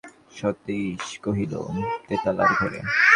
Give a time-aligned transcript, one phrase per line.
[0.37, 1.53] সতীশ কহিল,
[2.07, 2.79] তেতালার ঘরে।